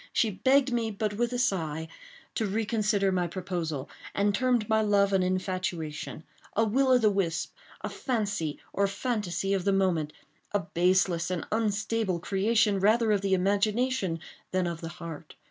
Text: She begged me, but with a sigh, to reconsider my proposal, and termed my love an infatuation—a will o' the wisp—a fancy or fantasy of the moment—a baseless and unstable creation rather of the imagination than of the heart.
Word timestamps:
She 0.11 0.31
begged 0.31 0.73
me, 0.73 0.89
but 0.89 1.13
with 1.13 1.31
a 1.31 1.37
sigh, 1.37 1.87
to 2.33 2.47
reconsider 2.47 3.11
my 3.11 3.27
proposal, 3.27 3.87
and 4.15 4.33
termed 4.33 4.67
my 4.67 4.81
love 4.81 5.13
an 5.13 5.21
infatuation—a 5.21 6.63
will 6.65 6.87
o' 6.87 6.97
the 6.97 7.11
wisp—a 7.11 7.87
fancy 7.87 8.57
or 8.73 8.87
fantasy 8.87 9.53
of 9.53 9.63
the 9.63 9.71
moment—a 9.71 10.59
baseless 10.59 11.29
and 11.29 11.45
unstable 11.51 12.17
creation 12.19 12.79
rather 12.79 13.11
of 13.11 13.21
the 13.21 13.35
imagination 13.35 14.19
than 14.49 14.65
of 14.65 14.81
the 14.81 14.89
heart. 14.97 15.35